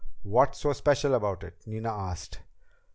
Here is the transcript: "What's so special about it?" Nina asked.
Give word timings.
"What's 0.23 0.57
so 0.57 0.73
special 0.73 1.13
about 1.13 1.43
it?" 1.43 1.57
Nina 1.67 1.91
asked. 1.91 2.39